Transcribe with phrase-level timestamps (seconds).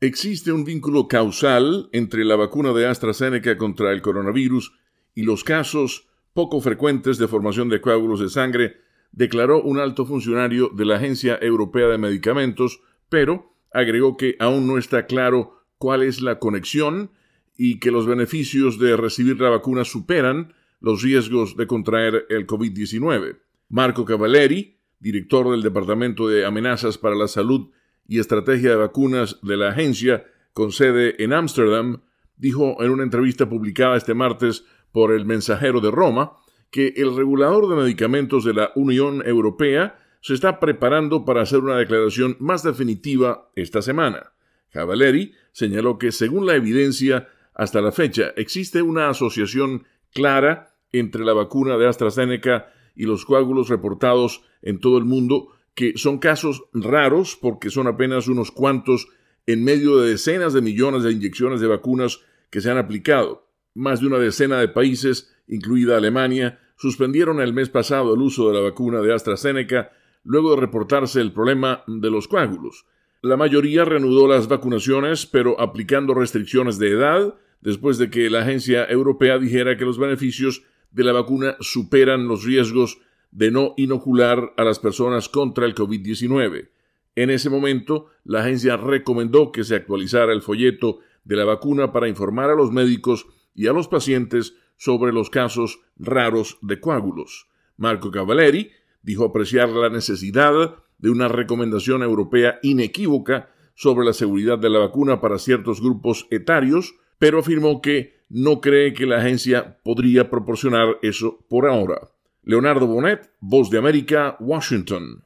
[0.00, 4.72] Existe un vínculo causal entre la vacuna de AstraZeneca contra el coronavirus
[5.14, 8.76] y los casos poco frecuentes de formación de coágulos de sangre,
[9.12, 14.76] declaró un alto funcionario de la Agencia Europea de Medicamentos, pero agregó que aún no
[14.76, 17.10] está claro cuál es la conexión
[17.56, 23.38] y que los beneficios de recibir la vacuna superan los riesgos de contraer el COVID-19.
[23.70, 27.70] Marco Cavalleri, director del Departamento de Amenazas para la Salud
[28.08, 32.02] y Estrategia de Vacunas de la agencia, con sede en Ámsterdam,
[32.36, 36.32] dijo en una entrevista publicada este martes por el Mensajero de Roma
[36.70, 41.76] que el regulador de medicamentos de la Unión Europea se está preparando para hacer una
[41.76, 44.32] declaración más definitiva esta semana.
[44.70, 51.32] Cavalieri señaló que, según la evidencia, hasta la fecha existe una asociación clara entre la
[51.32, 57.38] vacuna de AstraZeneca y los coágulos reportados en todo el mundo, que son casos raros
[57.40, 59.08] porque son apenas unos cuantos
[59.46, 63.46] en medio de decenas de millones de inyecciones de vacunas que se han aplicado.
[63.74, 68.54] Más de una decena de países, incluida Alemania, suspendieron el mes pasado el uso de
[68.54, 69.92] la vacuna de AstraZeneca
[70.24, 72.86] luego de reportarse el problema de los coágulos.
[73.20, 78.86] La mayoría reanudó las vacunaciones, pero aplicando restricciones de edad, después de que la agencia
[78.86, 82.98] europea dijera que los beneficios de la vacuna superan los riesgos
[83.36, 86.70] de no inocular a las personas contra el COVID-19.
[87.16, 92.08] En ese momento, la agencia recomendó que se actualizara el folleto de la vacuna para
[92.08, 97.48] informar a los médicos y a los pacientes sobre los casos raros de coágulos.
[97.76, 98.70] Marco Cavalleri
[99.02, 105.20] dijo apreciar la necesidad de una recomendación europea inequívoca sobre la seguridad de la vacuna
[105.20, 111.44] para ciertos grupos etarios, pero afirmó que no cree que la agencia podría proporcionar eso
[111.50, 112.15] por ahora.
[112.48, 115.14] Leonardo Bonet, Voz de América, Washington.